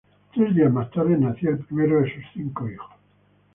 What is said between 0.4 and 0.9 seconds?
días más